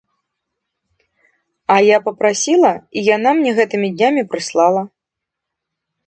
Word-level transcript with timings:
А 1.73 1.75
я 1.87 1.97
папрасіла, 2.07 2.71
і 3.01 3.03
яна 3.15 3.29
мне 3.41 3.51
гэтымі 3.59 3.87
днямі 3.99 4.23
прыслала. 4.31 4.81